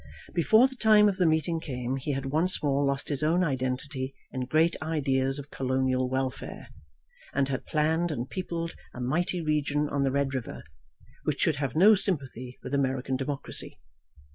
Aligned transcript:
Before 0.33 0.67
the 0.67 0.73
time 0.75 1.07
of 1.07 1.17
the 1.17 1.27
meeting 1.27 1.59
came 1.59 1.95
he 1.97 2.13
had 2.13 2.25
once 2.25 2.63
more 2.63 2.83
lost 2.83 3.09
his 3.09 3.21
own 3.21 3.43
identity 3.43 4.15
in 4.31 4.47
great 4.47 4.75
ideas 4.81 5.37
of 5.37 5.51
colonial 5.51 6.09
welfare, 6.09 6.69
and 7.35 7.47
had 7.49 7.67
planned 7.67 8.09
and 8.09 8.27
peopled 8.27 8.73
a 8.95 8.99
mighty 8.99 9.41
region 9.41 9.87
on 9.89 10.01
the 10.01 10.09
Red 10.11 10.33
River, 10.33 10.63
which 11.23 11.41
should 11.41 11.57
have 11.57 11.75
no 11.75 11.93
sympathy 11.93 12.57
with 12.63 12.73
American 12.73 13.15
democracy. 13.15 13.77